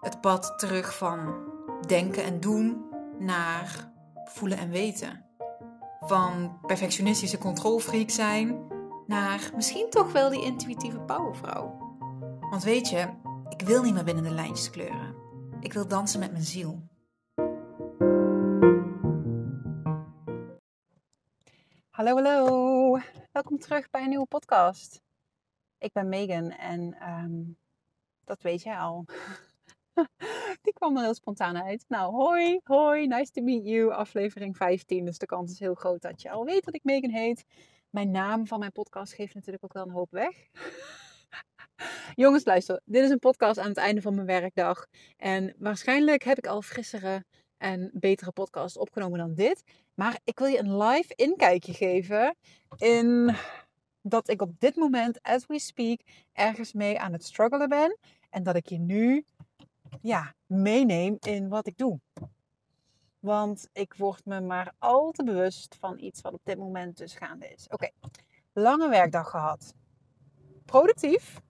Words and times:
Het 0.00 0.20
pad 0.20 0.58
terug 0.58 0.96
van 0.96 1.48
denken 1.86 2.24
en 2.24 2.40
doen 2.40 2.84
naar 3.18 3.92
voelen 4.24 4.58
en 4.58 4.70
weten. 4.70 5.24
Van 6.00 6.58
perfectionistische 6.66 7.38
controlfreak 7.38 8.10
zijn 8.10 8.66
naar 9.06 9.50
misschien 9.54 9.90
toch 9.90 10.12
wel 10.12 10.30
die 10.30 10.44
intuïtieve 10.44 11.00
powervrouw. 11.00 11.78
Want 12.50 12.62
weet 12.62 12.88
je, 12.88 13.08
ik 13.48 13.62
wil 13.62 13.82
niet 13.82 13.94
meer 13.94 14.04
binnen 14.04 14.24
de 14.24 14.30
lijntjes 14.30 14.70
kleuren. 14.70 15.14
Ik 15.60 15.72
wil 15.72 15.88
dansen 15.88 16.20
met 16.20 16.32
mijn 16.32 16.44
ziel. 16.44 16.88
Hallo, 21.90 22.14
hallo. 22.14 22.98
Welkom 23.32 23.58
terug 23.58 23.90
bij 23.90 24.02
een 24.02 24.08
nieuwe 24.08 24.26
podcast. 24.26 25.02
Ik 25.78 25.92
ben 25.92 26.08
Megan 26.08 26.50
en 26.50 27.08
um, 27.08 27.58
dat 28.24 28.42
weet 28.42 28.62
jij 28.62 28.78
al. 28.78 29.04
Kwam 30.80 30.96
er 30.96 31.02
heel 31.02 31.14
spontaan 31.14 31.62
uit. 31.62 31.84
Nou, 31.88 32.14
hoi, 32.14 32.60
hoi, 32.64 33.06
nice 33.06 33.30
to 33.30 33.42
meet 33.42 33.64
you. 33.64 33.92
Aflevering 33.92 34.56
15, 34.56 35.04
dus 35.04 35.18
de 35.18 35.26
kans 35.26 35.52
is 35.52 35.58
heel 35.58 35.74
groot 35.74 36.02
dat 36.02 36.22
je 36.22 36.30
al 36.30 36.44
weet 36.44 36.64
dat 36.64 36.74
ik 36.74 36.84
Megan 36.84 37.10
heet. 37.10 37.44
Mijn 37.90 38.10
naam 38.10 38.46
van 38.46 38.58
mijn 38.58 38.72
podcast 38.72 39.12
geeft 39.12 39.34
natuurlijk 39.34 39.64
ook 39.64 39.72
wel 39.72 39.84
een 39.84 39.90
hoop 39.90 40.10
weg. 40.10 40.36
Jongens, 42.22 42.44
luister. 42.44 42.80
Dit 42.84 43.04
is 43.04 43.10
een 43.10 43.18
podcast 43.18 43.58
aan 43.58 43.68
het 43.68 43.76
einde 43.76 44.00
van 44.00 44.14
mijn 44.14 44.26
werkdag. 44.26 44.86
En 45.16 45.54
waarschijnlijk 45.58 46.22
heb 46.24 46.38
ik 46.38 46.46
al 46.46 46.62
frissere 46.62 47.24
en 47.56 47.90
betere 47.92 48.32
podcasts 48.32 48.78
opgenomen 48.78 49.18
dan 49.18 49.34
dit. 49.34 49.62
Maar 49.94 50.20
ik 50.24 50.38
wil 50.38 50.48
je 50.48 50.58
een 50.58 50.76
live 50.76 51.14
inkijkje 51.14 51.72
geven 51.72 52.36
in 52.76 53.34
dat 54.02 54.28
ik 54.28 54.42
op 54.42 54.60
dit 54.60 54.76
moment, 54.76 55.22
as 55.22 55.46
we 55.46 55.58
speak, 55.58 56.00
ergens 56.32 56.72
mee 56.72 56.98
aan 57.00 57.12
het 57.12 57.24
struggelen 57.24 57.68
ben. 57.68 57.98
En 58.30 58.42
dat 58.42 58.56
ik 58.56 58.68
je 58.68 58.78
nu 58.78 59.24
ja, 60.00 60.34
meeneem 60.46 61.16
in 61.20 61.48
wat 61.48 61.66
ik 61.66 61.76
doe. 61.76 62.00
Want 63.18 63.68
ik 63.72 63.94
word 63.94 64.24
me 64.24 64.40
maar 64.40 64.72
al 64.78 65.10
te 65.10 65.24
bewust 65.24 65.76
van 65.80 65.98
iets 65.98 66.20
wat 66.20 66.32
op 66.32 66.40
dit 66.44 66.58
moment 66.58 66.96
dus 66.96 67.14
gaande 67.14 67.48
is. 67.48 67.68
Oké, 67.68 67.90
lange 68.52 68.88
werkdag 68.88 69.30
gehad. 69.30 69.74
Productief, 70.64 71.40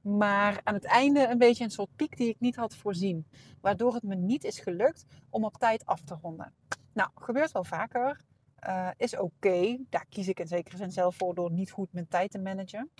maar 0.00 0.60
aan 0.64 0.74
het 0.74 0.84
einde 0.84 1.28
een 1.28 1.38
beetje 1.38 1.64
een 1.64 1.70
soort 1.70 1.96
piek 1.96 2.16
die 2.16 2.28
ik 2.28 2.40
niet 2.40 2.56
had 2.56 2.76
voorzien. 2.76 3.26
Waardoor 3.60 3.94
het 3.94 4.02
me 4.02 4.14
niet 4.14 4.44
is 4.44 4.58
gelukt 4.58 5.04
om 5.30 5.44
op 5.44 5.56
tijd 5.56 5.86
af 5.86 6.02
te 6.02 6.18
ronden. 6.22 6.54
Nou, 6.92 7.10
gebeurt 7.14 7.52
wel 7.52 7.64
vaker. 7.64 8.20
Uh, 8.66 8.90
is 8.96 9.16
oké. 9.16 9.78
Daar 9.88 10.06
kies 10.08 10.28
ik 10.28 10.40
in 10.40 10.46
zekere 10.46 10.76
zin 10.76 10.90
zelf 10.90 11.16
voor 11.16 11.34
door 11.34 11.50
niet 11.50 11.70
goed 11.70 11.92
mijn 11.92 12.08
tijd 12.08 12.30
te 12.30 12.38
managen. 12.38 12.90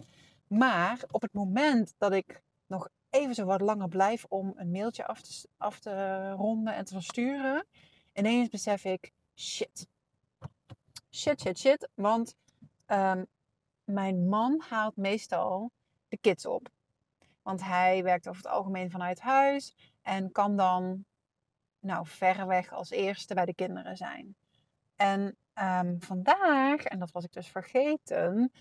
Maar 0.47 1.05
op 1.11 1.23
het 1.23 1.33
moment 1.33 1.95
dat 1.99 2.13
ik 2.13 2.43
nog 2.67 2.89
even 3.13 3.35
zo 3.35 3.45
wat 3.45 3.61
langer 3.61 3.89
blijf 3.89 4.25
om 4.29 4.53
een 4.57 4.71
mailtje 4.71 5.07
af 5.07 5.21
te, 5.21 5.49
af 5.57 5.79
te 5.79 6.31
ronden 6.31 6.75
en 6.75 6.85
te 6.85 6.93
versturen, 6.95 7.67
ineens 8.13 8.49
besef 8.49 8.85
ik: 8.85 9.13
shit. 9.35 9.87
Shit, 11.11 11.41
shit, 11.41 11.59
shit. 11.59 11.89
Want 11.95 12.35
um, 12.87 13.27
mijn 13.85 14.29
man 14.29 14.63
haalt 14.69 14.97
meestal 14.97 15.71
de 16.09 16.17
kids 16.17 16.47
op. 16.47 16.69
Want 17.43 17.63
hij 17.63 18.03
werkt 18.03 18.29
over 18.29 18.43
het 18.43 18.53
algemeen 18.53 18.91
vanuit 18.91 19.21
huis 19.21 19.75
en 20.03 20.33
kan 20.33 20.57
dan 20.57 21.05
nou, 21.81 22.07
verreweg 22.07 22.73
als 22.73 22.91
eerste 22.91 23.35
bij 23.35 23.45
de 23.45 23.55
kinderen 23.55 23.97
zijn. 23.97 24.37
En 24.97 25.37
um, 25.55 26.03
vandaag, 26.03 26.85
en 26.85 26.99
dat 26.99 27.11
was 27.11 27.25
ik 27.25 27.33
dus 27.33 27.49
vergeten, 27.49 28.53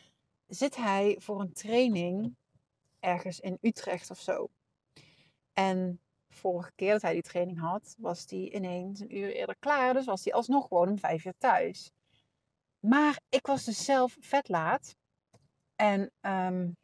zit 0.47 0.75
hij 0.75 1.15
voor 1.19 1.41
een 1.41 1.53
training 1.53 2.35
ergens 3.01 3.39
in 3.39 3.57
Utrecht 3.61 4.09
of 4.09 4.19
zo. 4.19 4.49
En 5.53 6.01
vorige 6.29 6.71
keer 6.75 6.91
dat 6.91 7.01
hij 7.01 7.13
die 7.13 7.21
training 7.21 7.59
had, 7.59 7.95
was 7.97 8.25
hij 8.29 8.51
ineens 8.51 8.99
een 8.99 9.17
uur 9.17 9.35
eerder 9.35 9.55
klaar. 9.59 9.93
Dus 9.93 10.05
was 10.05 10.23
hij 10.23 10.33
alsnog 10.33 10.67
gewoon 10.67 10.89
om 10.89 10.99
vijf 10.99 11.25
uur 11.25 11.37
thuis. 11.37 11.91
Maar 12.79 13.19
ik 13.29 13.45
was 13.47 13.63
dus 13.63 13.85
zelf 13.85 14.17
vet 14.19 14.49
laat. 14.49 14.95
En 15.75 16.11
um, 16.21 16.77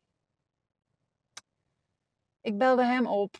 ik 2.41 2.57
belde 2.57 2.85
hem 2.85 3.07
op. 3.07 3.37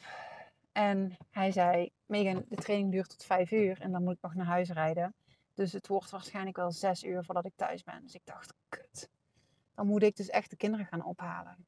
En 0.72 1.18
hij 1.30 1.52
zei: 1.52 1.92
Megan, 2.06 2.46
de 2.50 2.56
training 2.56 2.92
duurt 2.92 3.10
tot 3.10 3.24
vijf 3.24 3.52
uur. 3.52 3.82
En 3.82 3.92
dan 3.92 4.04
moet 4.04 4.16
ik 4.16 4.22
nog 4.22 4.34
naar 4.34 4.46
huis 4.46 4.70
rijden. 4.70 5.16
Dus 5.54 5.72
het 5.72 5.88
wordt 5.88 6.10
waarschijnlijk 6.10 6.58
wel 6.58 6.72
zes 6.72 7.04
uur 7.04 7.24
voordat 7.24 7.46
ik 7.46 7.54
thuis 7.56 7.84
ben. 7.84 8.02
Dus 8.02 8.14
ik 8.14 8.26
dacht, 8.26 8.54
kut. 8.70 9.10
Dan 9.76 9.88
moet 9.88 10.04
ik 10.04 10.16
dus 10.16 10.30
echt 10.30 10.50
de 10.50 10.56
kinderen 10.56 10.86
gaan 10.86 11.06
ophalen. 11.06 11.68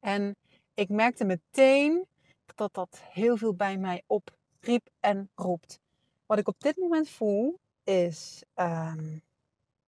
En 0.00 0.36
ik 0.74 0.88
merkte 0.88 1.24
meteen 1.24 2.06
dat 2.54 2.74
dat 2.74 3.00
heel 3.10 3.36
veel 3.36 3.54
bij 3.54 3.76
mij 3.76 4.02
opriep 4.06 4.88
en 5.00 5.30
roept. 5.34 5.80
Wat 6.26 6.38
ik 6.38 6.48
op 6.48 6.60
dit 6.60 6.76
moment 6.76 7.08
voel 7.08 7.58
is 7.84 8.42
um, 8.54 9.22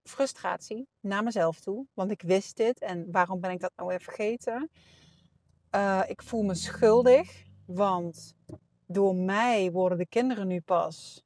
frustratie 0.03 0.89
naar 1.01 1.23
mezelf 1.23 1.61
toe. 1.61 1.87
Want 1.95 2.11
ik 2.11 2.23
wist 2.23 2.57
dit 2.57 2.81
en 2.81 3.11
waarom 3.11 3.41
ben 3.41 3.51
ik 3.51 3.61
dat 3.61 3.73
nou 3.77 3.89
weer 3.89 4.01
vergeten? 4.01 4.71
Uh, 5.75 6.03
ik 6.07 6.23
voel 6.23 6.43
me 6.43 6.55
schuldig, 6.55 7.45
want 7.65 8.35
door 8.87 9.15
mij 9.15 9.71
worden 9.71 9.99
de 9.99 10.07
kinderen 10.07 10.47
nu 10.47 10.61
pas 10.61 11.25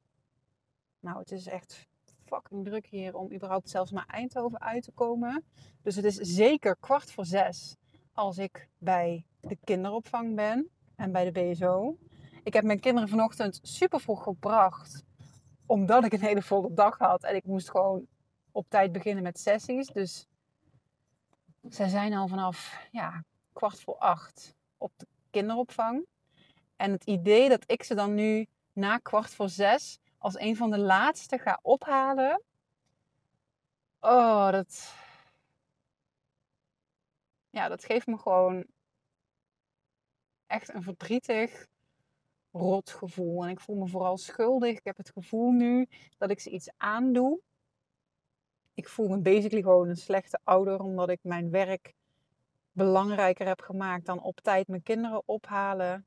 nou, 1.05 1.19
het 1.19 1.31
is 1.31 1.47
echt 1.47 1.87
fucking 2.25 2.65
druk 2.65 2.85
hier 2.85 3.15
om 3.15 3.33
überhaupt 3.33 3.69
zelfs 3.69 3.91
naar 3.91 4.05
Eindhoven 4.07 4.61
uit 4.61 4.83
te 4.83 4.91
komen. 4.91 5.45
Dus 5.81 5.95
het 5.95 6.05
is 6.05 6.15
zeker 6.15 6.75
kwart 6.79 7.11
voor 7.11 7.25
zes 7.25 7.75
als 8.15 8.37
ik 8.37 8.69
bij 8.77 9.25
de 9.39 9.57
kinderopvang 9.63 10.35
ben 10.35 10.69
en 10.95 11.11
bij 11.11 11.31
de 11.31 11.31
BSO. 11.31 11.97
Ik 12.43 12.53
heb 12.53 12.63
mijn 12.63 12.79
kinderen 12.79 13.09
vanochtend 13.09 13.59
super 13.61 13.99
vroeg 13.99 14.23
gebracht, 14.23 15.03
omdat 15.65 16.05
ik 16.05 16.13
een 16.13 16.21
hele 16.21 16.41
volle 16.41 16.73
dag 16.73 16.97
had. 16.97 17.23
En 17.23 17.35
ik 17.35 17.45
moest 17.45 17.69
gewoon 17.69 18.07
op 18.51 18.69
tijd 18.69 18.91
beginnen 18.91 19.23
met 19.23 19.39
sessies. 19.39 19.87
Dus 19.87 20.27
zij 21.61 21.87
zijn 21.87 22.13
al 22.13 22.27
vanaf 22.27 22.87
ja, 22.91 23.23
kwart 23.53 23.81
voor 23.81 23.97
acht 23.97 24.55
op 24.77 24.91
de 24.97 25.07
kinderopvang. 25.29 26.05
En 26.75 26.91
het 26.91 27.03
idee 27.03 27.49
dat 27.49 27.63
ik 27.65 27.83
ze 27.83 27.95
dan 27.95 28.13
nu 28.13 28.47
na 28.73 28.97
kwart 28.97 29.33
voor 29.33 29.49
zes 29.49 29.99
als 30.17 30.39
een 30.39 30.55
van 30.55 30.69
de 30.69 30.79
laatste 30.79 31.37
ga 31.37 31.59
ophalen. 31.61 32.41
Oh, 33.99 34.51
dat. 34.51 34.93
Ja, 37.55 37.67
dat 37.67 37.85
geeft 37.85 38.07
me 38.07 38.17
gewoon 38.17 38.65
echt 40.45 40.73
een 40.73 40.83
verdrietig, 40.83 41.67
rot 42.51 42.89
gevoel. 42.89 43.43
En 43.43 43.49
ik 43.49 43.59
voel 43.59 43.75
me 43.75 43.87
vooral 43.87 44.17
schuldig. 44.17 44.77
Ik 44.77 44.83
heb 44.85 44.97
het 44.97 45.09
gevoel 45.09 45.51
nu 45.51 45.87
dat 46.17 46.29
ik 46.29 46.39
ze 46.39 46.49
iets 46.49 46.69
aandoe. 46.77 47.39
Ik 48.73 48.89
voel 48.89 49.07
me 49.07 49.17
basically 49.17 49.61
gewoon 49.61 49.89
een 49.89 49.95
slechte 49.95 50.39
ouder, 50.43 50.79
omdat 50.79 51.09
ik 51.09 51.19
mijn 51.21 51.49
werk 51.49 51.93
belangrijker 52.71 53.47
heb 53.47 53.61
gemaakt 53.61 54.05
dan 54.05 54.21
op 54.21 54.39
tijd 54.41 54.67
mijn 54.67 54.83
kinderen 54.83 55.23
ophalen. 55.25 56.05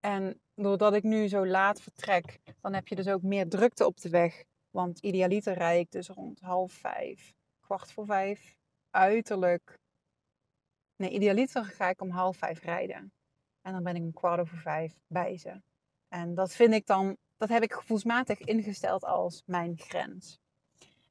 En 0.00 0.40
doordat 0.54 0.94
ik 0.94 1.02
nu 1.02 1.28
zo 1.28 1.46
laat 1.46 1.80
vertrek, 1.80 2.38
dan 2.60 2.74
heb 2.74 2.88
je 2.88 2.94
dus 2.94 3.08
ook 3.08 3.22
meer 3.22 3.48
drukte 3.48 3.86
op 3.86 4.00
de 4.00 4.08
weg. 4.08 4.44
Want 4.70 4.98
idealiter 4.98 5.54
rijd 5.54 5.80
ik 5.80 5.90
dus 5.90 6.08
rond 6.08 6.40
half 6.40 6.72
vijf, 6.72 7.34
kwart 7.60 7.92
voor 7.92 8.06
vijf, 8.06 8.56
uiterlijk. 8.90 9.78
Nee, 10.96 11.10
idealiter 11.10 11.64
ga 11.64 11.88
ik 11.88 12.00
om 12.00 12.10
half 12.10 12.36
vijf 12.36 12.62
rijden. 12.62 13.12
En 13.62 13.72
dan 13.72 13.82
ben 13.82 13.96
ik 13.96 14.02
om 14.02 14.12
kwart 14.12 14.40
over 14.40 14.58
vijf 14.58 14.98
bij 15.06 15.36
ze. 15.38 15.60
En 16.08 16.34
dat 16.34 16.52
vind 16.52 16.74
ik 16.74 16.86
dan, 16.86 17.16
dat 17.36 17.48
heb 17.48 17.62
ik 17.62 17.72
gevoelsmatig 17.72 18.40
ingesteld 18.40 19.04
als 19.04 19.42
mijn 19.46 19.78
grens. 19.78 20.40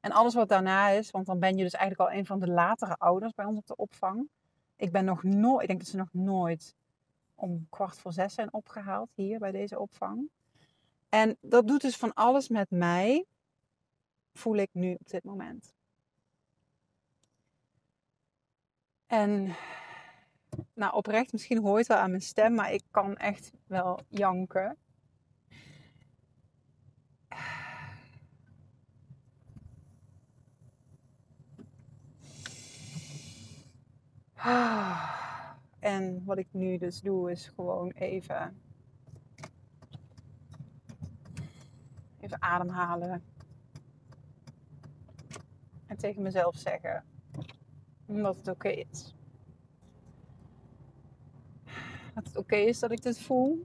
En 0.00 0.12
alles 0.12 0.34
wat 0.34 0.48
daarna 0.48 0.88
is, 0.88 1.10
want 1.10 1.26
dan 1.26 1.38
ben 1.38 1.56
je 1.56 1.62
dus 1.62 1.72
eigenlijk 1.72 2.10
al 2.10 2.18
een 2.18 2.26
van 2.26 2.38
de 2.38 2.48
latere 2.50 2.96
ouders 2.96 3.32
bij 3.34 3.44
ons 3.44 3.58
op 3.58 3.66
de 3.66 3.76
opvang. 3.76 4.28
Ik 4.76 4.92
ben 4.92 5.04
nog 5.04 5.22
nooit, 5.22 5.62
ik 5.62 5.66
denk 5.68 5.80
dat 5.80 5.88
ze 5.88 5.96
nog 5.96 6.12
nooit 6.12 6.74
om 7.34 7.66
kwart 7.70 7.98
voor 7.98 8.12
zes 8.12 8.34
zijn 8.34 8.52
opgehaald 8.52 9.10
hier 9.14 9.38
bij 9.38 9.52
deze 9.52 9.78
opvang. 9.78 10.30
En 11.08 11.36
dat 11.40 11.66
doet 11.66 11.80
dus 11.80 11.96
van 11.96 12.14
alles 12.14 12.48
met 12.48 12.70
mij, 12.70 13.24
voel 14.32 14.56
ik 14.56 14.68
nu 14.72 14.94
op 14.94 15.08
dit 15.08 15.24
moment. 15.24 15.75
En 19.06 19.54
nou 20.74 20.94
oprecht, 20.94 21.32
misschien 21.32 21.58
hoor 21.58 21.72
je 21.72 21.78
het 21.78 21.86
wel 21.86 21.96
aan 21.96 22.10
mijn 22.10 22.22
stem, 22.22 22.54
maar 22.54 22.72
ik 22.72 22.82
kan 22.90 23.16
echt 23.16 23.52
wel 23.66 24.00
janken. 24.08 24.76
En 35.78 36.24
wat 36.24 36.38
ik 36.38 36.48
nu 36.50 36.78
dus 36.78 37.00
doe, 37.00 37.30
is 37.30 37.48
gewoon 37.48 37.90
even, 37.90 38.60
even 42.20 42.42
ademhalen. 42.42 43.24
En 45.86 45.96
tegen 45.96 46.22
mezelf 46.22 46.56
zeggen 46.56 47.04
dat 48.06 48.36
het 48.36 48.48
oké 48.48 48.68
is. 48.68 49.14
Dat 52.14 52.26
het 52.26 52.36
oké 52.36 52.56
is 52.56 52.78
dat 52.78 52.90
ik 52.90 53.02
dit 53.02 53.20
voel. 53.20 53.62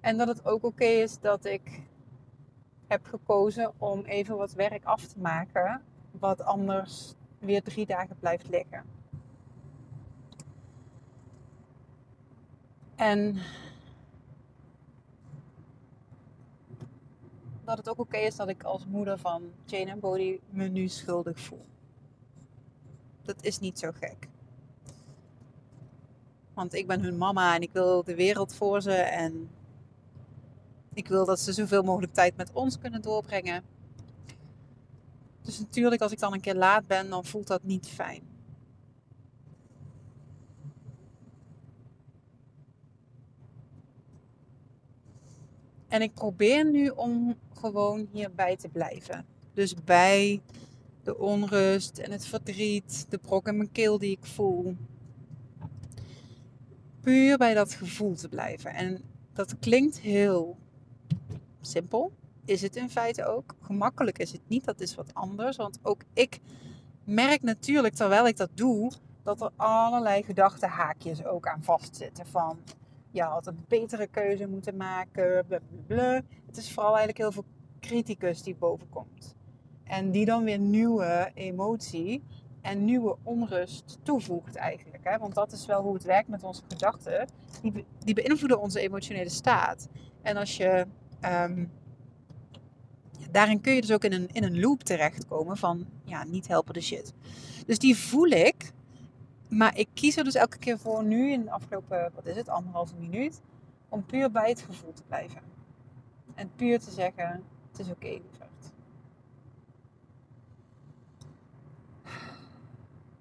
En 0.00 0.16
dat 0.16 0.28
het 0.28 0.44
ook 0.44 0.64
oké 0.64 0.84
is 0.84 1.20
dat 1.20 1.44
ik 1.44 1.82
heb 2.86 3.06
gekozen 3.06 3.72
om 3.78 4.00
even 4.04 4.36
wat 4.36 4.52
werk 4.52 4.84
af 4.84 5.06
te 5.06 5.18
maken. 5.18 5.82
Wat 6.10 6.42
anders 6.42 7.14
weer 7.38 7.62
drie 7.62 7.86
dagen 7.86 8.16
blijft 8.18 8.48
liggen. 8.48 8.84
En 12.96 13.36
dat 17.64 17.76
het 17.76 17.88
ook 17.88 17.98
oké 17.98 18.16
is 18.16 18.36
dat 18.36 18.48
ik 18.48 18.62
als 18.62 18.86
moeder 18.86 19.18
van 19.18 19.42
Jane 19.64 19.90
en 19.90 20.00
Bodhi 20.00 20.40
me 20.50 20.68
nu 20.68 20.88
schuldig 20.88 21.40
voel. 21.40 21.64
Dat 23.22 23.44
is 23.44 23.58
niet 23.58 23.78
zo 23.78 23.90
gek. 23.94 24.28
Want 26.54 26.74
ik 26.74 26.86
ben 26.86 27.00
hun 27.00 27.16
mama 27.16 27.54
en 27.54 27.62
ik 27.62 27.72
wil 27.72 28.04
de 28.04 28.14
wereld 28.14 28.54
voor 28.54 28.82
ze 28.82 28.94
en 28.94 29.50
ik 30.94 31.08
wil 31.08 31.24
dat 31.24 31.40
ze 31.40 31.52
zoveel 31.52 31.82
mogelijk 31.82 32.14
tijd 32.14 32.36
met 32.36 32.52
ons 32.52 32.78
kunnen 32.78 33.02
doorbrengen. 33.02 33.62
Dus 35.42 35.58
natuurlijk, 35.58 36.02
als 36.02 36.12
ik 36.12 36.18
dan 36.18 36.32
een 36.32 36.40
keer 36.40 36.54
laat 36.54 36.86
ben, 36.86 37.10
dan 37.10 37.24
voelt 37.24 37.46
dat 37.46 37.62
niet 37.62 37.86
fijn. 37.86 38.31
En 45.92 46.02
ik 46.02 46.14
probeer 46.14 46.70
nu 46.70 46.88
om 46.88 47.36
gewoon 47.54 48.08
hierbij 48.12 48.56
te 48.56 48.68
blijven. 48.68 49.26
Dus 49.54 49.74
bij 49.84 50.42
de 51.02 51.18
onrust 51.18 51.98
en 51.98 52.10
het 52.10 52.26
verdriet, 52.26 53.06
de 53.08 53.18
brok 53.18 53.48
in 53.48 53.56
mijn 53.56 53.72
keel 53.72 53.98
die 53.98 54.10
ik 54.10 54.24
voel. 54.24 54.76
Puur 57.00 57.38
bij 57.38 57.54
dat 57.54 57.74
gevoel 57.74 58.14
te 58.14 58.28
blijven. 58.28 58.74
En 58.74 59.02
dat 59.32 59.58
klinkt 59.58 59.98
heel 59.98 60.56
simpel. 61.60 62.12
Is 62.44 62.62
het 62.62 62.76
in 62.76 62.90
feite 62.90 63.24
ook. 63.24 63.54
Gemakkelijk 63.60 64.18
is 64.18 64.32
het 64.32 64.42
niet, 64.46 64.64
dat 64.64 64.80
is 64.80 64.94
wat 64.94 65.14
anders. 65.14 65.56
Want 65.56 65.78
ook 65.82 66.02
ik 66.12 66.40
merk 67.04 67.42
natuurlijk 67.42 67.94
terwijl 67.94 68.26
ik 68.26 68.36
dat 68.36 68.50
doe, 68.54 68.92
dat 69.22 69.40
er 69.40 69.50
allerlei 69.56 70.22
gedachtenhaakjes 70.22 71.24
ook 71.24 71.46
aan 71.46 71.62
vastzitten. 71.62 72.26
Van 72.26 72.58
je 73.12 73.22
had 73.22 73.46
een 73.46 73.64
betere 73.68 74.06
keuze 74.06 74.46
moeten 74.46 74.76
maken. 74.76 75.46
Blablabla. 75.46 76.22
Het 76.46 76.56
is 76.56 76.72
vooral 76.72 76.96
eigenlijk 76.96 77.18
heel 77.18 77.32
veel 77.32 77.44
criticus 77.80 78.42
die 78.42 78.56
bovenkomt. 78.56 79.34
En 79.84 80.10
die 80.10 80.24
dan 80.24 80.44
weer 80.44 80.58
nieuwe 80.58 81.30
emotie 81.34 82.22
en 82.60 82.84
nieuwe 82.84 83.16
onrust 83.22 83.98
toevoegt 84.02 84.56
eigenlijk. 84.56 85.04
Hè? 85.04 85.18
Want 85.18 85.34
dat 85.34 85.52
is 85.52 85.66
wel 85.66 85.82
hoe 85.82 85.94
het 85.94 86.04
werkt 86.04 86.28
met 86.28 86.44
onze 86.44 86.62
gedachten. 86.68 87.28
Die, 87.62 87.84
die 87.98 88.14
beïnvloeden 88.14 88.60
onze 88.60 88.80
emotionele 88.80 89.28
staat. 89.28 89.88
En 90.22 90.36
als 90.36 90.56
je... 90.56 90.86
Um, 91.24 91.70
daarin 93.30 93.60
kun 93.60 93.74
je 93.74 93.80
dus 93.80 93.92
ook 93.92 94.04
in 94.04 94.12
een, 94.12 94.28
in 94.32 94.44
een 94.44 94.60
loop 94.60 94.82
terechtkomen 94.82 95.56
van 95.56 95.86
ja, 96.04 96.24
niet 96.24 96.48
helpen 96.48 96.74
de 96.74 96.80
shit. 96.80 97.12
Dus 97.66 97.78
die 97.78 97.96
voel 97.96 98.28
ik 98.28 98.72
maar 99.52 99.78
ik 99.78 99.88
kies 99.94 100.16
er 100.16 100.24
dus 100.24 100.34
elke 100.34 100.58
keer 100.58 100.78
voor 100.78 101.04
nu, 101.04 101.30
in 101.30 101.42
de 101.44 101.50
afgelopen, 101.50 102.12
wat 102.14 102.26
is 102.26 102.36
het, 102.36 102.48
anderhalve 102.48 102.94
minuut, 102.96 103.42
om 103.88 104.06
puur 104.06 104.30
bij 104.30 104.48
het 104.48 104.62
gevoel 104.62 104.92
te 104.92 105.02
blijven. 105.02 105.42
En 106.34 106.54
puur 106.56 106.80
te 106.80 106.90
zeggen, 106.90 107.44
het 107.70 107.78
is 107.78 107.88
oké, 107.88 108.06
okay, 108.06 108.22
lieverd. 108.22 108.72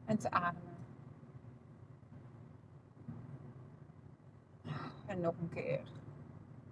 En 0.06 0.18
te 0.18 0.31
ademen. 0.31 0.75
En 5.06 5.22
nog 5.22 5.33
een 5.42 5.50
keer. 5.50 5.81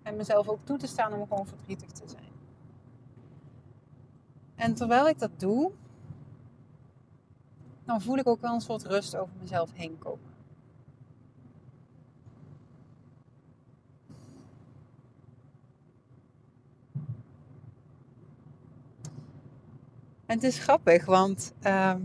En 0.03 0.15
mezelf 0.15 0.47
ook 0.47 0.65
toe 0.65 0.77
te 0.77 0.87
staan 0.87 1.13
om 1.13 1.27
gewoon 1.27 1.47
verdrietig 1.47 1.91
te 1.91 2.07
zijn. 2.07 2.31
En 4.55 4.73
terwijl 4.73 5.07
ik 5.07 5.19
dat 5.19 5.39
doe, 5.39 5.71
dan 7.89 8.01
voel 8.01 8.17
ik 8.17 8.27
ook 8.27 8.41
wel 8.41 8.53
een 8.53 8.61
soort 8.61 8.85
rust 8.85 9.15
over 9.15 9.33
mezelf 9.41 9.69
heen 9.73 9.97
komen. 9.97 10.27
En 20.25 20.35
het 20.35 20.43
is 20.43 20.59
grappig, 20.59 21.05
want 21.05 21.53
ehm, 21.59 22.01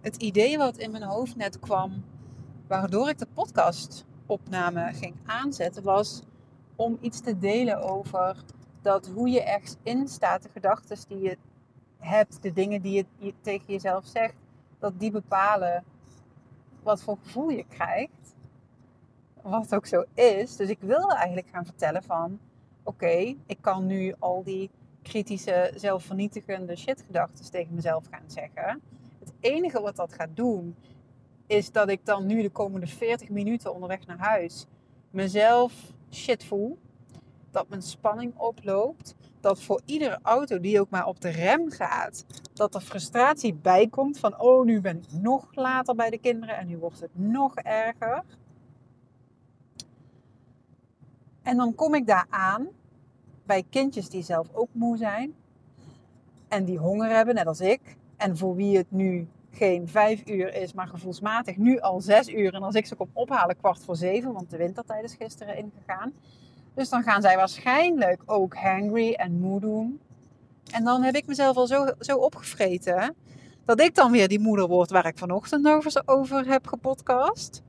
het 0.00 0.16
idee 0.16 0.58
wat 0.58 0.76
in 0.76 0.90
mijn 0.90 1.02
hoofd 1.02 1.36
net 1.36 1.58
kwam, 1.58 2.04
waardoor 2.66 3.08
ik 3.08 3.18
de 3.18 3.28
podcastopname 3.34 4.92
ging 4.92 5.14
aanzetten, 5.24 5.82
was 5.82 6.22
om 6.76 6.98
iets 7.00 7.20
te 7.20 7.38
delen 7.38 7.82
over 7.82 8.44
dat 8.82 9.06
hoe 9.06 9.28
je 9.28 9.42
ergens 9.42 9.76
in 9.82 10.08
staat, 10.08 10.42
de 10.42 10.48
gedachten 10.48 10.98
die 11.08 11.20
je 11.20 11.38
hebt, 11.98 12.42
de 12.42 12.52
dingen 12.52 12.82
die 12.82 13.06
je 13.18 13.34
tegen 13.40 13.66
jezelf 13.66 14.06
zegt, 14.06 14.34
dat 14.84 15.00
die 15.00 15.10
bepalen 15.10 15.84
wat 16.82 17.02
voor 17.02 17.18
gevoel 17.22 17.48
je 17.48 17.64
krijgt. 17.68 18.34
Wat 19.42 19.74
ook 19.74 19.86
zo 19.86 20.04
is. 20.14 20.56
Dus 20.56 20.68
ik 20.68 20.78
wilde 20.80 21.14
eigenlijk 21.14 21.48
gaan 21.48 21.64
vertellen 21.64 22.02
van... 22.02 22.38
Oké, 22.82 23.34
ik 23.46 23.58
kan 23.60 23.86
nu 23.86 24.14
al 24.18 24.42
die 24.42 24.70
kritische, 25.02 25.72
zelfvernietigende 25.74 26.76
shitgedachten 26.76 27.50
tegen 27.50 27.74
mezelf 27.74 28.04
gaan 28.10 28.30
zeggen. 28.30 28.82
Het 29.18 29.32
enige 29.40 29.80
wat 29.80 29.96
dat 29.96 30.12
gaat 30.12 30.36
doen... 30.36 30.76
is 31.46 31.72
dat 31.72 31.88
ik 31.88 32.06
dan 32.06 32.26
nu 32.26 32.42
de 32.42 32.50
komende 32.50 32.86
40 32.86 33.28
minuten 33.28 33.74
onderweg 33.74 34.06
naar 34.06 34.18
huis... 34.18 34.66
mezelf 35.10 35.72
shit 36.10 36.44
voel. 36.44 36.78
Dat 37.50 37.68
mijn 37.68 37.82
spanning 37.82 38.32
oploopt 38.36 39.14
dat 39.44 39.62
voor 39.62 39.80
iedere 39.84 40.18
auto 40.22 40.60
die 40.60 40.80
ook 40.80 40.90
maar 40.90 41.06
op 41.06 41.20
de 41.20 41.28
rem 41.28 41.70
gaat, 41.70 42.24
dat 42.52 42.74
er 42.74 42.80
frustratie 42.80 43.54
bij 43.54 43.86
komt 43.86 44.18
van, 44.18 44.40
oh, 44.40 44.64
nu 44.64 44.80
ben 44.80 44.96
ik 44.96 45.20
nog 45.20 45.54
later 45.54 45.94
bij 45.94 46.10
de 46.10 46.18
kinderen 46.18 46.56
en 46.56 46.66
nu 46.66 46.78
wordt 46.78 47.00
het 47.00 47.10
nog 47.12 47.54
erger. 47.54 48.22
En 51.42 51.56
dan 51.56 51.74
kom 51.74 51.94
ik 51.94 52.06
daar 52.06 52.26
aan 52.30 52.68
bij 53.46 53.64
kindjes 53.70 54.08
die 54.08 54.22
zelf 54.22 54.48
ook 54.52 54.68
moe 54.72 54.96
zijn 54.96 55.34
en 56.48 56.64
die 56.64 56.78
honger 56.78 57.10
hebben, 57.10 57.34
net 57.34 57.46
als 57.46 57.60
ik. 57.60 57.96
En 58.16 58.36
voor 58.36 58.56
wie 58.56 58.76
het 58.76 58.90
nu 58.90 59.28
geen 59.50 59.88
vijf 59.88 60.28
uur 60.28 60.54
is, 60.54 60.72
maar 60.72 60.88
gevoelsmatig 60.88 61.56
nu 61.56 61.80
al 61.80 62.00
zes 62.00 62.28
uur. 62.28 62.54
En 62.54 62.62
als 62.62 62.74
ik 62.74 62.86
ze 62.86 62.94
kom 62.94 63.10
ophalen, 63.12 63.56
kwart 63.56 63.84
voor 63.84 63.96
zeven, 63.96 64.32
want 64.32 64.50
de 64.50 64.56
wintertijd 64.56 65.04
is 65.04 65.14
gisteren 65.14 65.56
ingegaan. 65.56 66.12
Dus 66.74 66.88
dan 66.88 67.02
gaan 67.02 67.22
zij 67.22 67.36
waarschijnlijk 67.36 68.22
ook 68.26 68.54
hangry 68.54 69.12
en 69.12 69.40
moe 69.40 69.60
doen. 69.60 70.00
En 70.72 70.84
dan 70.84 71.02
heb 71.02 71.14
ik 71.14 71.26
mezelf 71.26 71.56
al 71.56 71.66
zo, 71.66 71.86
zo 71.98 72.16
opgevreten. 72.16 73.14
Dat 73.64 73.80
ik 73.80 73.94
dan 73.94 74.12
weer 74.12 74.28
die 74.28 74.40
moeder 74.40 74.66
word 74.66 74.90
waar 74.90 75.06
ik 75.06 75.18
vanochtend 75.18 75.66
over, 75.66 76.02
over 76.04 76.46
heb 76.46 76.66
gepodcast. 76.66 77.62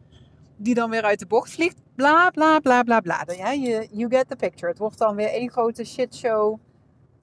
Die 0.55 0.73
dan 0.73 0.89
weer 0.89 1.03
uit 1.03 1.19
de 1.19 1.25
bocht 1.25 1.51
vliegt. 1.51 1.81
Bla 1.95 2.29
bla 2.29 2.59
bla 2.59 2.83
bla 2.83 2.99
bla. 2.99 3.25
Ja, 3.37 3.53
you, 3.53 3.87
you 3.91 4.09
get 4.09 4.29
the 4.29 4.35
picture. 4.35 4.67
Het 4.67 4.77
wordt 4.77 4.97
dan 4.97 5.15
weer 5.15 5.29
één 5.29 5.51
grote 5.51 5.83
shitshow. 5.83 6.59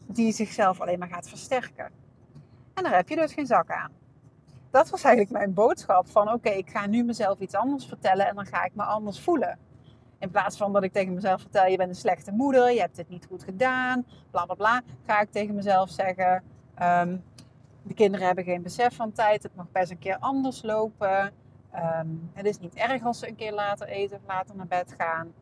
Die 0.07 0.33
zichzelf 0.33 0.81
alleen 0.81 0.99
maar 0.99 1.09
gaat 1.09 1.29
versterken. 1.29 1.91
En 2.75 2.83
daar 2.83 2.97
heb 2.97 3.09
je 3.09 3.17
dus 3.17 3.33
geen 3.33 3.47
zak 3.47 3.71
aan. 3.71 3.91
Dat 4.71 4.91
was 4.91 5.03
eigenlijk 5.03 5.35
mijn 5.35 5.55
boodschap 5.55 6.09
van 6.09 6.33
oké, 6.33 6.49
ik 6.51 6.71
ga 6.71 6.87
nu 6.87 7.05
mezelf 7.05 7.39
iets 7.39 7.55
anders 7.55 7.87
vertellen 7.87 8.29
en 8.29 8.35
dan 8.35 8.47
ga 8.47 8.65
ik 8.65 8.75
me 8.75 8.83
anders 8.83 9.21
voelen. 9.21 9.59
In 10.23 10.31
plaats 10.31 10.57
van 10.57 10.73
dat 10.73 10.83
ik 10.83 10.93
tegen 10.93 11.15
mezelf 11.15 11.41
vertel, 11.41 11.67
je 11.67 11.77
bent 11.77 11.89
een 11.89 11.97
slechte 11.97 12.33
moeder, 12.33 12.73
je 12.73 12.81
hebt 12.81 12.97
het 12.97 13.09
niet 13.09 13.27
goed 13.29 13.45
gedaan, 13.45 14.05
bla 14.31 14.45
bla 14.45 14.55
bla. 14.55 14.83
Ga 15.07 15.21
ik 15.21 15.31
tegen 15.31 15.55
mezelf 15.55 15.91
zeggen, 15.91 16.43
ehm, 16.75 17.17
de 17.83 17.95
kinderen 17.95 18.27
hebben 18.27 18.45
geen 18.45 18.63
besef 18.63 18.95
van 18.95 19.13
tijd, 19.13 19.43
het 19.43 19.55
mag 19.55 19.71
best 19.73 19.91
een 19.91 19.99
keer 19.99 20.17
anders 20.21 20.63
lopen. 20.63 21.33
Ehm, 21.73 22.07
het 22.33 22.47
is 22.47 22.59
niet 22.59 22.75
erg 22.75 23.05
als 23.05 23.19
ze 23.19 23.29
een 23.29 23.37
keer 23.37 23.53
later 23.53 23.89
eten 23.89 24.17
of 24.17 24.23
later 24.27 24.57
naar 24.57 24.67
bed 24.67 24.95
gaan. 24.99 25.33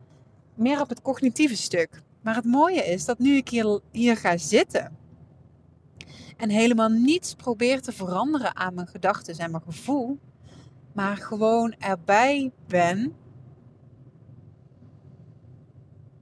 Meer 0.53 0.81
op 0.81 0.89
het 0.89 1.01
cognitieve 1.01 1.55
stuk. 1.55 2.01
Maar 2.21 2.35
het 2.35 2.45
mooie 2.45 2.83
is 2.85 3.05
dat 3.05 3.19
nu 3.19 3.35
ik 3.35 3.49
hier, 3.49 3.79
hier 3.91 4.17
ga 4.17 4.37
zitten 4.37 4.97
En 6.37 6.49
helemaal 6.49 6.89
niets 6.89 7.35
probeer 7.35 7.81
te 7.81 7.91
veranderen 7.91 8.55
aan 8.55 8.73
mijn 8.73 8.87
gedachten 8.87 9.37
en 9.37 9.51
mijn 9.51 9.63
gevoel. 9.63 10.19
Maar 10.93 11.17
gewoon 11.17 11.75
erbij 11.79 12.51
ben. 12.67 13.15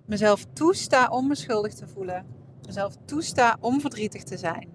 Mezelf 0.10 0.46
toesta 0.54 1.08
om 1.08 1.28
me 1.28 1.36
schuldig 1.36 1.74
te 1.74 1.88
voelen. 1.88 2.26
Mezelf 2.66 2.96
toesta 3.06 3.58
om 3.60 3.82
verdrietig 3.82 4.24
te 4.24 4.38
zijn. 4.38 4.70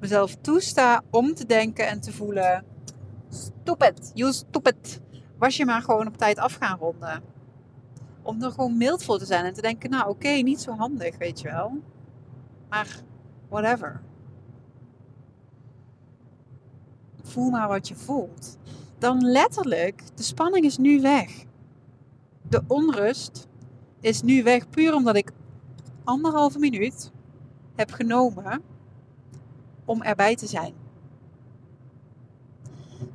Mezelf 0.00 0.36
toesta 0.40 1.02
om 1.10 1.34
te 1.34 1.46
denken 1.46 1.88
en 1.88 2.00
te 2.00 2.12
voelen. 2.12 2.64
Stupid, 3.28 4.10
you 4.14 4.32
stupid. 4.32 5.00
Was 5.38 5.56
je 5.56 5.64
maar 5.64 5.82
gewoon 5.82 6.06
op 6.06 6.16
tijd 6.16 6.38
af 6.38 6.54
gaan 6.54 6.78
ronden. 6.78 7.22
Om 8.22 8.42
er 8.42 8.50
gewoon 8.50 8.76
mild 8.76 9.04
voor 9.04 9.18
te 9.18 9.24
zijn 9.24 9.44
en 9.44 9.54
te 9.54 9.60
denken, 9.60 9.90
nou 9.90 10.08
oké, 10.08 10.28
niet 10.28 10.60
zo 10.60 10.72
handig, 10.72 11.18
weet 11.18 11.40
je 11.40 11.48
wel. 11.48 11.78
Maar 12.68 13.02
whatever. 13.48 14.00
Voel 17.22 17.50
maar 17.50 17.68
wat 17.68 17.88
je 17.88 17.94
voelt. 17.94 18.58
Dan 18.98 19.24
letterlijk, 19.24 20.02
de 20.16 20.22
spanning 20.22 20.64
is 20.64 20.78
nu 20.78 21.00
weg. 21.00 21.44
De 22.48 22.62
onrust 22.66 23.48
is 24.04 24.22
nu 24.22 24.42
weg, 24.42 24.68
puur 24.68 24.94
omdat 24.94 25.16
ik 25.16 25.32
anderhalve 26.04 26.58
minuut 26.58 27.12
heb 27.74 27.90
genomen 27.90 28.62
om 29.84 30.02
erbij 30.02 30.34
te 30.34 30.46
zijn. 30.46 30.74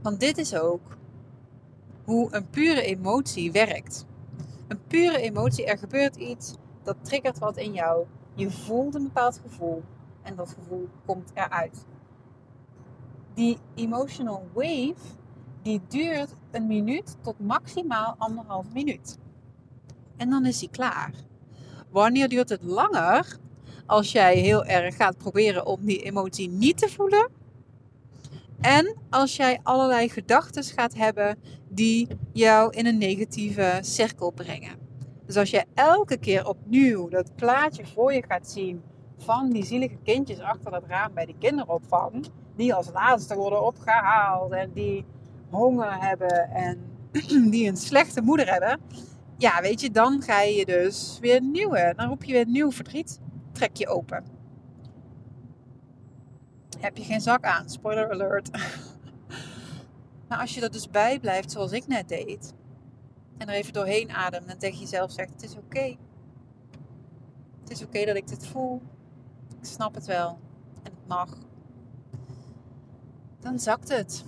Want 0.02 0.20
dit 0.20 0.38
is 0.38 0.56
ook 0.56 0.98
hoe 2.04 2.28
een 2.36 2.50
pure 2.50 2.82
emotie 2.82 3.52
werkt. 3.52 4.06
Een 4.68 4.80
pure 4.88 5.22
emotie, 5.22 5.66
er 5.66 5.78
gebeurt 5.78 6.16
iets, 6.16 6.56
dat 6.84 6.96
triggert 7.02 7.40
wat 7.40 7.58
in 7.58 7.74
jou. 7.74 8.06
Je 8.34 8.52
voelt 8.52 8.96
een 8.96 9.04
bepaald 9.04 9.42
gevoel 9.44 9.84
en 10.22 10.36
dat 10.36 10.50
gevoel 10.50 10.90
komt 11.06 11.32
eruit. 11.34 11.86
Die 13.34 13.58
emotional 13.76 14.48
wave, 14.54 14.96
die 15.62 15.82
duurt 15.88 16.36
een 16.52 16.68
minuut 16.68 17.18
tot 17.22 17.40
maximaal 17.40 18.16
anderhalf 18.18 18.74
minuut. 18.74 19.18
En 20.20 20.30
dan 20.30 20.46
is 20.46 20.60
die 20.60 20.70
klaar. 20.70 21.12
Wanneer 21.90 22.30
duurt 22.30 22.50
het 22.50 22.64
langer? 22.64 23.38
Als 23.86 24.12
jij 24.12 24.36
heel 24.36 24.66
erg 24.66 24.96
gaat 24.96 25.18
proberen 25.18 25.66
om 25.66 25.86
die 25.86 26.02
emotie 26.02 26.50
niet 26.50 26.78
te 26.78 26.90
voelen. 26.90 27.30
En 28.62 28.96
als 29.10 29.36
jij 29.36 29.60
allerlei 29.64 30.10
gedachten 30.10 30.64
gaat 30.64 30.96
hebben 30.96 31.38
die 31.70 32.08
jou 32.34 32.76
in 32.76 32.86
een 32.86 32.98
negatieve 32.98 33.78
cirkel 33.82 34.32
brengen. 34.32 34.76
Dus 35.26 35.38
als 35.38 35.50
je 35.50 35.66
elke 35.74 36.18
keer 36.18 36.48
opnieuw 36.48 37.10
dat 37.10 37.36
plaatje 37.36 37.86
voor 37.86 38.14
je 38.14 38.24
gaat 38.28 38.50
zien 38.50 38.82
van 39.18 39.50
die 39.50 39.66
zielige 39.66 39.98
kindjes 40.04 40.40
achter 40.40 40.74
het 40.74 40.84
raam 40.88 41.14
bij 41.14 41.26
de 41.26 41.36
kinderopvang, 41.40 42.28
die 42.56 42.74
als 42.74 42.90
laatste 42.94 43.36
worden 43.36 43.66
opgehaald 43.66 44.52
en 44.52 44.72
die 44.74 45.06
honger 45.50 46.00
hebben 46.00 46.50
en 46.50 46.80
die 47.52 47.68
een 47.68 47.78
slechte 47.78 48.22
moeder 48.22 48.52
hebben, 48.52 48.80
ja, 49.40 49.62
weet 49.62 49.82
je, 49.82 49.92
dan 49.92 50.22
ga 50.22 50.42
je 50.42 50.66
dus 50.66 51.18
weer 51.22 51.42
nieuwe, 51.42 51.94
dan 51.96 52.08
roep 52.08 52.24
je 52.24 52.34
weer 52.34 52.48
nieuw 52.48 52.72
verdriet, 52.72 53.20
trek 53.52 53.78
je 53.78 53.88
open. 53.88 54.26
Heb 56.80 56.98
je 56.98 57.04
geen 57.04 57.22
zak 57.22 57.44
aan, 57.44 57.70
spoiler 57.70 58.12
alert. 58.12 58.50
Maar 60.28 60.40
als 60.40 60.56
je 60.56 60.62
er 60.62 60.72
dus 60.72 60.90
bij 60.90 61.20
blijft 61.20 61.52
zoals 61.52 61.72
ik 61.72 61.88
net 61.88 62.08
deed, 62.08 62.54
en 63.40 63.48
er 63.48 63.54
even 63.54 63.74
doorheen 63.74 64.12
ademt 64.12 64.46
en 64.46 64.58
tegen 64.58 64.80
jezelf 64.80 65.12
zegt: 65.12 65.32
Het 65.32 65.44
is 65.44 65.56
oké. 65.56 65.96
Het 67.62 67.70
is 67.72 67.84
oké 67.84 68.06
dat 68.06 68.16
ik 68.16 68.28
dit 68.28 68.48
voel. 68.48 68.82
Ik 69.60 69.66
snap 69.66 69.96
het 69.96 70.06
wel. 70.06 70.40
En 70.84 70.92
het 70.92 71.08
mag. 71.08 71.38
Dan 73.40 73.60
zakt 73.60 73.90
het. 73.90 74.24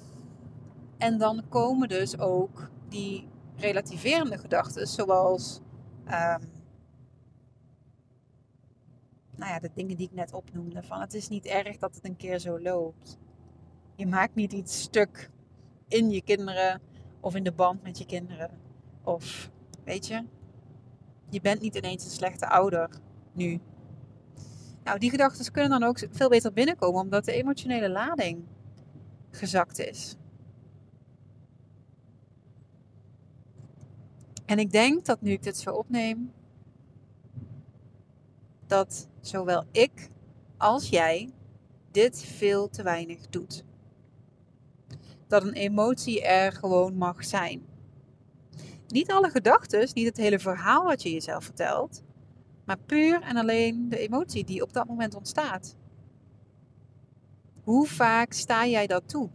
En 0.98 1.18
dan 1.18 1.44
komen 1.50 1.89
dus 1.89 2.20
ook 2.20 2.70
die 2.89 3.27
relativerende 3.58 4.38
gedachten, 4.38 4.88
zoals 4.88 5.62
um, 6.05 6.50
nou 9.36 9.53
ja, 9.53 9.60
de 9.60 9.70
dingen 9.74 9.98
die 9.98 10.08
ik 10.08 10.13
net 10.13 10.34
opnoemde. 10.34 10.84
Van 10.84 11.01
het 11.01 11.13
is 11.13 11.27
niet 11.27 11.46
erg 11.46 11.77
dat 11.77 11.96
het 11.96 12.05
een 12.05 12.15
keer 12.15 12.39
zo 12.39 12.60
loopt. 12.60 13.17
Je 13.96 14.08
maakt 14.08 14.36
niet 14.36 14.53
iets 14.53 14.81
stuk 14.81 15.29
in 15.88 16.10
je 16.10 16.22
kinderen 16.22 16.81
of 17.20 17.36
in 17.36 17.43
de 17.43 17.51
band 17.51 17.84
met 17.84 17.98
je 17.98 18.05
kinderen. 18.05 18.50
Of 19.03 19.51
weet 19.84 20.08
je, 20.08 20.24
je 21.29 21.41
bent 21.41 21.62
niet 21.62 21.75
ineens 21.75 22.03
een 22.03 22.12
slechte 22.12 22.48
ouder 22.48 22.89
nu. 23.34 23.60
Nou, 24.84 25.00
die 25.00 25.10
gedachten 25.10 25.51
kunnen 25.51 25.79
dan 25.79 25.84
ook 25.84 26.00
veel 26.12 26.29
beter 26.29 26.53
binnenkomen 26.53 27.01
omdat 27.01 27.25
de 27.25 27.31
emotionele 27.31 27.89
lading 27.89 28.43
gezakt 29.31 29.79
is. 29.79 30.15
En 34.51 34.60
ik 34.60 34.72
denk 34.72 35.05
dat 35.05 35.22
nu 35.22 35.31
ik 35.31 35.43
dit 35.43 35.58
zo 35.58 35.72
opneem, 35.72 36.34
dat 38.67 39.08
zowel 39.22 39.63
ik 39.72 40.10
als 40.58 40.89
jij 40.89 41.34
dit 41.91 42.24
veel 42.24 42.70
te 42.70 42.84
weinig 42.84 43.27
doet. 43.29 43.63
Dat 45.27 45.43
een 45.43 45.53
emotie 45.53 46.22
er 46.22 46.51
gewoon 46.51 46.98
mag 46.98 47.25
zijn. 47.25 47.65
Niet 48.88 49.12
alle 49.12 49.29
gedachten, 49.29 49.89
niet 49.93 50.08
het 50.08 50.17
hele 50.17 50.39
verhaal 50.39 50.84
wat 50.84 51.01
je 51.01 51.12
jezelf 51.12 51.43
vertelt, 51.43 52.03
maar 52.65 52.79
puur 52.86 53.22
en 53.22 53.38
alleen 53.38 53.89
de 53.89 53.98
emotie 53.98 54.43
die 54.43 54.63
op 54.63 54.74
dat 54.74 54.88
moment 54.88 55.15
ontstaat. 55.15 55.75
Hoe 57.63 57.88
vaak 57.88 58.34
sta 58.34 58.67
jij 58.67 58.88
dat 58.88 59.10
toe? 59.10 59.29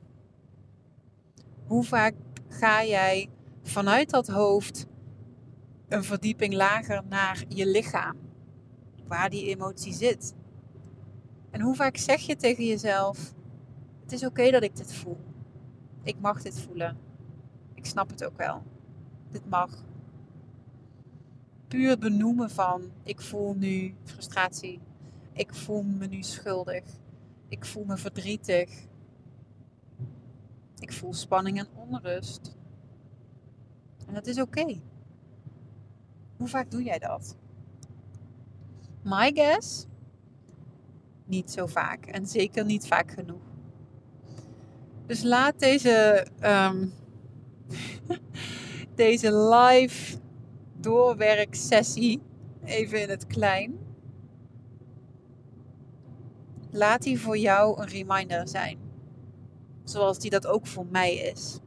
Hoe 1.67 1.85
vaak 1.85 2.15
ga 2.49 2.85
jij 2.85 3.29
vanuit 3.63 4.11
dat 4.11 4.27
hoofd 4.27 4.87
een 5.89 6.05
verdieping 6.05 6.55
lager 6.55 7.03
naar 7.09 7.45
je 7.49 7.67
lichaam, 7.67 8.17
waar 9.07 9.31
die 9.31 9.47
emotie 9.47 9.93
zit? 9.93 10.35
En 11.51 11.61
hoe 11.61 11.75
vaak 11.75 11.97
zeg 11.97 12.21
je 12.21 12.37
tegen 12.37 12.67
jezelf: 12.67 13.35
Het 14.03 14.13
is 14.13 14.25
oké 14.25 14.51
dat 14.51 14.63
ik 14.63 14.77
dit 14.77 14.95
voel. 14.95 15.19
Ik 16.03 16.21
mag 16.21 16.43
dit 16.43 16.61
voelen. 16.61 16.99
Ik 17.75 17.87
snap 17.87 18.11
het 18.11 18.25
ook 18.25 18.37
wel 18.37 18.63
dit 19.31 19.49
mag. 19.49 19.85
Puur 21.69 21.99
benoemen 21.99 22.51
van 22.51 22.91
ik 23.03 23.21
voel 23.21 23.55
nu 23.55 23.95
frustratie. 24.05 24.81
Ik 25.33 25.55
voel 25.55 25.83
me 25.83 26.07
nu 26.07 26.23
schuldig. 26.23 26.85
Ik 27.49 27.65
voel 27.65 27.85
me 27.85 27.97
verdrietig. 27.97 28.71
Ik 30.79 30.93
voel 30.93 31.15
spanning 31.15 31.59
en 31.59 31.69
onrust. 31.75 32.57
En 34.07 34.15
dat 34.15 34.27
is 34.27 34.41
oké. 34.41 34.81
Hoe 36.37 36.49
vaak 36.49 36.71
doe 36.71 36.83
jij 36.83 36.99
dat? 36.99 37.37
My 39.03 39.33
guess? 39.35 39.87
Niet 41.25 41.51
zo 41.51 41.67
vaak. 41.67 42.07
En 42.07 42.27
zeker 42.27 42.65
niet 42.65 42.87
vaak 42.87 43.11
genoeg. 43.11 43.43
Dus 45.07 45.23
laat 45.23 45.59
deze 45.59 46.27
um, 46.43 46.93
deze 48.95 49.37
live 49.37 50.19
doorwerksessie 50.81 52.23
even 52.65 53.03
in 53.03 53.09
het 53.09 53.27
klein. 53.27 53.79
Laat 56.71 57.03
die 57.03 57.21
voor 57.21 57.39
jou 57.39 57.81
een 57.81 57.89
reminder 57.89 58.49
zijn. 58.49 58.79
Zoals 59.85 60.19
die 60.19 60.31
dat 60.31 60.47
ook 60.47 60.67
voor 60.67 60.87
mij 60.87 61.15
is. 61.15 61.61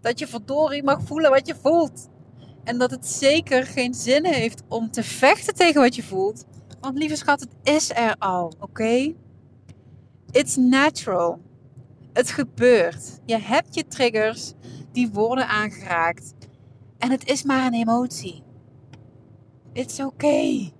Dat 0.00 0.18
je 0.18 0.26
verdorie 0.26 0.82
mag 0.82 1.02
voelen 1.02 1.30
wat 1.30 1.46
je 1.46 1.54
voelt. 1.54 2.08
En 2.68 2.78
dat 2.78 2.90
het 2.90 3.06
zeker 3.06 3.66
geen 3.66 3.94
zin 3.94 4.24
heeft 4.24 4.62
om 4.68 4.90
te 4.90 5.02
vechten 5.02 5.54
tegen 5.54 5.80
wat 5.80 5.94
je 5.94 6.02
voelt. 6.02 6.44
Want 6.80 6.98
lieve 6.98 7.16
schat, 7.16 7.40
het 7.40 7.54
is 7.62 7.90
er 7.90 8.16
al, 8.18 8.52
oké? 8.60 9.14
It's 10.30 10.56
natural. 10.56 11.40
Het 12.12 12.30
gebeurt. 12.30 13.20
Je 13.24 13.38
hebt 13.38 13.74
je 13.74 13.86
triggers 13.86 14.52
die 14.92 15.10
worden 15.12 15.48
aangeraakt. 15.48 16.34
En 16.98 17.10
het 17.10 17.28
is 17.28 17.42
maar 17.42 17.66
een 17.66 17.74
emotie. 17.74 18.42
It's 19.72 20.00
okay. 20.00 20.72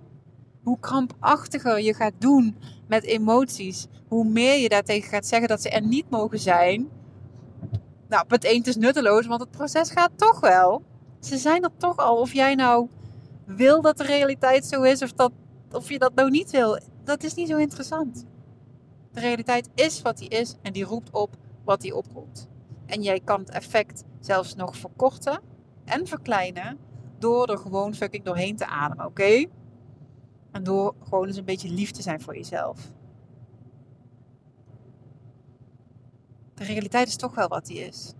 Hoe 0.63 0.79
krampachtiger 0.79 1.81
je 1.81 1.93
gaat 1.93 2.13
doen 2.17 2.57
met 2.87 3.03
emoties, 3.03 3.87
hoe 4.07 4.25
meer 4.25 4.57
je 4.57 4.69
daartegen 4.69 5.09
gaat 5.09 5.27
zeggen 5.27 5.47
dat 5.47 5.61
ze 5.61 5.69
er 5.69 5.85
niet 5.85 6.09
mogen 6.09 6.39
zijn. 6.39 6.89
Nou, 8.07 8.25
punt 8.25 8.43
1 8.43 8.63
is 8.63 8.75
nutteloos, 8.75 9.27
want 9.27 9.41
het 9.41 9.51
proces 9.51 9.91
gaat 9.91 10.11
toch 10.15 10.39
wel 10.39 10.88
ze 11.19 11.37
zijn 11.37 11.63
er 11.63 11.77
toch 11.77 11.97
al. 11.97 12.17
Of 12.17 12.33
jij 12.33 12.55
nou 12.55 12.87
wil 13.45 13.81
dat 13.81 13.97
de 13.97 14.03
realiteit 14.03 14.65
zo 14.65 14.81
is 14.81 15.01
of, 15.01 15.13
dat, 15.13 15.31
of 15.71 15.89
je 15.89 15.99
dat 15.99 16.15
nou 16.15 16.29
niet 16.29 16.51
wil, 16.51 16.79
dat 17.03 17.23
is 17.23 17.33
niet 17.33 17.47
zo 17.47 17.57
interessant. 17.57 18.25
De 19.11 19.19
realiteit 19.19 19.69
is 19.75 20.01
wat 20.01 20.17
die 20.17 20.29
is 20.29 20.55
en 20.61 20.73
die 20.73 20.83
roept 20.83 21.11
op 21.11 21.37
wat 21.63 21.81
die 21.81 21.95
oproept. 21.95 22.47
En 22.85 23.01
jij 23.01 23.19
kan 23.19 23.39
het 23.39 23.49
effect 23.49 24.03
zelfs 24.19 24.55
nog 24.55 24.77
verkorten 24.77 25.41
en 25.85 26.07
verkleinen 26.07 26.77
door 27.17 27.47
er 27.47 27.57
gewoon 27.57 27.95
fucking 27.95 28.23
doorheen 28.23 28.55
te 28.55 28.65
ademen, 28.65 29.05
oké? 29.05 29.45
En 30.51 30.63
door 30.63 30.95
gewoon 31.03 31.27
eens 31.27 31.37
een 31.37 31.45
beetje 31.45 31.69
lief 31.69 31.91
te 31.91 32.01
zijn 32.01 32.21
voor 32.21 32.35
jezelf. 32.35 32.91
De 36.53 36.63
realiteit 36.63 37.07
is 37.07 37.15
toch 37.15 37.35
wel 37.35 37.47
wat 37.47 37.65
die 37.65 37.79
is. 37.79 38.13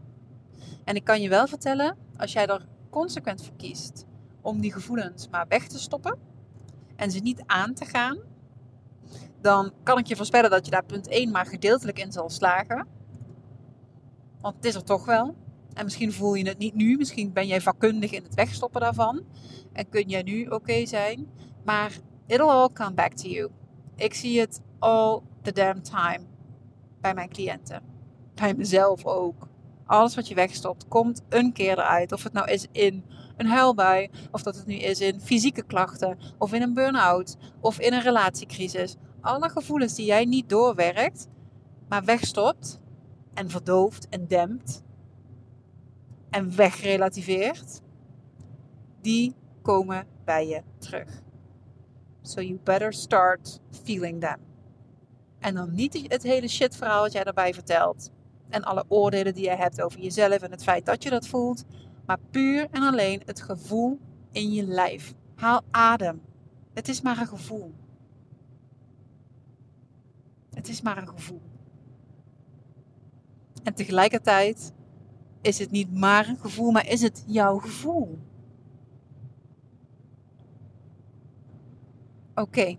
En 0.83 0.95
ik 0.95 1.03
kan 1.03 1.21
je 1.21 1.29
wel 1.29 1.47
vertellen, 1.47 1.97
als 2.17 2.33
jij 2.33 2.47
er 2.47 2.67
consequent 2.89 3.43
voor 3.43 3.55
kiest 3.55 4.05
om 4.41 4.61
die 4.61 4.73
gevoelens 4.73 5.27
maar 5.29 5.45
weg 5.47 5.67
te 5.67 5.79
stoppen 5.79 6.17
en 6.95 7.11
ze 7.11 7.19
niet 7.19 7.43
aan 7.45 7.73
te 7.73 7.85
gaan, 7.85 8.17
dan 9.41 9.73
kan 9.83 9.97
ik 9.97 10.07
je 10.07 10.15
voorspellen 10.15 10.49
dat 10.49 10.65
je 10.65 10.71
daar 10.71 10.85
punt 10.85 11.07
1 11.07 11.31
maar 11.31 11.45
gedeeltelijk 11.45 11.99
in 11.99 12.11
zal 12.11 12.29
slagen. 12.29 12.87
Want 14.41 14.55
het 14.55 14.65
is 14.65 14.75
er 14.75 14.83
toch 14.83 15.05
wel. 15.05 15.35
En 15.73 15.83
misschien 15.83 16.13
voel 16.13 16.33
je 16.33 16.47
het 16.47 16.57
niet 16.57 16.75
nu, 16.75 16.97
misschien 16.97 17.33
ben 17.33 17.47
jij 17.47 17.61
vakkundig 17.61 18.11
in 18.11 18.23
het 18.23 18.35
wegstoppen 18.35 18.81
daarvan. 18.81 19.23
En 19.73 19.89
kun 19.89 20.09
jij 20.09 20.23
nu 20.23 20.45
oké 20.45 20.85
zijn. 20.85 21.27
Maar 21.63 21.99
it'll 22.25 22.49
all 22.49 22.69
come 22.73 22.93
back 22.93 23.13
to 23.13 23.27
you. 23.27 23.49
Ik 23.95 24.13
zie 24.13 24.39
het 24.39 24.61
all 24.79 25.21
the 25.41 25.51
damn 25.51 25.81
time 25.81 26.19
bij 27.01 27.13
mijn 27.13 27.29
cliënten. 27.29 27.81
Bij 28.33 28.53
mezelf 28.53 29.05
ook. 29.05 29.48
Alles 29.89 30.15
wat 30.15 30.27
je 30.27 30.35
wegstopt, 30.35 30.87
komt 30.87 31.21
een 31.29 31.53
keer 31.53 31.71
eruit. 31.71 32.11
Of 32.11 32.23
het 32.23 32.33
nou 32.33 32.51
is 32.51 32.67
in 32.71 33.05
een 33.37 33.47
huilbui, 33.47 34.09
of 34.31 34.41
dat 34.43 34.55
het 34.55 34.65
nu 34.65 34.75
is 34.75 35.01
in 35.01 35.21
fysieke 35.21 35.63
klachten, 35.63 36.17
of 36.37 36.53
in 36.53 36.61
een 36.61 36.73
burn-out, 36.73 37.37
of 37.59 37.79
in 37.79 37.93
een 37.93 38.01
relatiecrisis. 38.01 38.95
Alle 39.21 39.49
gevoelens 39.49 39.95
die 39.95 40.05
jij 40.05 40.25
niet 40.25 40.49
doorwerkt, 40.49 41.27
maar 41.87 42.03
wegstopt 42.03 42.79
en 43.33 43.49
verdooft 43.49 44.09
en 44.09 44.27
dempt 44.27 44.83
en 46.29 46.55
wegrelativeert, 46.55 47.81
die 49.01 49.35
komen 49.61 50.07
bij 50.25 50.47
je 50.47 50.61
terug. 50.77 51.21
So 52.21 52.41
you 52.41 52.59
better 52.63 52.93
start 52.93 53.59
feeling 53.83 54.21
them. 54.21 54.37
En 55.39 55.55
dan 55.55 55.73
niet 55.73 56.05
het 56.07 56.23
hele 56.23 56.47
shit 56.47 56.75
verhaal 56.75 57.01
wat 57.01 57.11
jij 57.11 57.23
daarbij 57.23 57.53
vertelt. 57.53 58.11
En 58.49 58.63
alle 58.63 58.85
oordelen 58.87 59.33
die 59.33 59.43
je 59.43 59.55
hebt 59.55 59.81
over 59.81 59.99
jezelf 59.99 60.41
en 60.41 60.51
het 60.51 60.63
feit 60.63 60.85
dat 60.85 61.03
je 61.03 61.09
dat 61.09 61.27
voelt. 61.27 61.65
Maar 62.05 62.19
puur 62.31 62.67
en 62.71 62.81
alleen 62.81 63.21
het 63.25 63.41
gevoel 63.41 63.99
in 64.31 64.51
je 64.51 64.63
lijf. 64.63 65.13
Haal 65.35 65.61
adem. 65.71 66.21
Het 66.73 66.87
is 66.87 67.01
maar 67.01 67.17
een 67.17 67.27
gevoel. 67.27 67.73
Het 70.49 70.67
is 70.67 70.81
maar 70.81 70.97
een 70.97 71.07
gevoel. 71.07 71.41
En 73.63 73.73
tegelijkertijd 73.73 74.73
is 75.41 75.59
het 75.59 75.71
niet 75.71 75.93
maar 75.97 76.27
een 76.27 76.37
gevoel, 76.37 76.71
maar 76.71 76.87
is 76.87 77.01
het 77.01 77.23
jouw 77.27 77.57
gevoel. 77.57 78.19
Oké. 82.35 82.77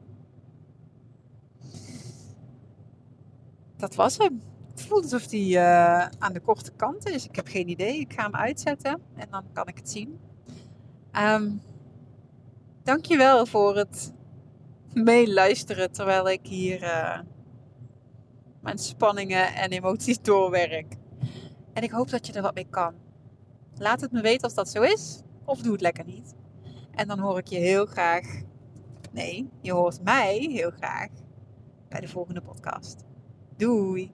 Dat 3.77 3.95
was 3.95 4.17
hem. 4.17 4.41
Voelt 4.81 5.03
alsof 5.03 5.31
hij 5.31 5.41
uh, 5.41 6.07
aan 6.19 6.33
de 6.33 6.41
korte 6.41 6.73
kant 6.77 7.09
is. 7.09 7.25
Ik 7.25 7.37
heb 7.37 7.47
geen 7.47 7.69
idee. 7.69 8.01
Ik 8.01 8.13
ga 8.13 8.23
hem 8.23 8.35
uitzetten 8.35 9.03
en 9.17 9.27
dan 9.31 9.45
kan 9.53 9.67
ik 9.67 9.77
het 9.77 9.91
zien. 9.91 10.21
Um, 11.13 11.63
dankjewel 12.83 13.47
voor 13.47 13.77
het 13.77 14.13
meeluisteren 14.93 15.93
terwijl 15.93 16.29
ik 16.29 16.47
hier 16.47 16.83
uh, 16.83 17.19
mijn 18.61 18.79
spanningen 18.79 19.55
en 19.55 19.71
emoties 19.71 20.21
doorwerk. 20.31 20.97
En 21.73 21.83
ik 21.83 21.91
hoop 21.91 22.11
dat 22.11 22.27
je 22.27 22.33
er 22.33 22.43
wat 22.43 22.55
mee 22.55 22.67
kan. 22.71 22.95
Laat 23.75 24.01
het 24.01 24.13
me 24.13 24.21
weten 24.21 24.43
als 24.43 24.55
dat 24.55 24.69
zo 24.69 24.83
is, 24.83 25.23
of 25.45 25.59
doe 25.59 25.73
het 25.73 25.81
lekker 25.81 26.05
niet. 26.05 26.35
En 26.91 27.09
dan 27.09 27.19
hoor 27.19 27.39
ik 27.39 27.47
je 27.47 27.59
heel 27.59 27.87
graag. 27.87 28.43
Nee, 29.13 29.49
je 29.61 29.73
hoort 29.73 30.03
mij 30.03 30.49
heel 30.53 30.71
graag 30.71 31.09
bij 31.89 32.01
de 32.01 32.09
volgende 32.09 32.41
podcast. 32.41 33.05
Doei! 33.57 34.09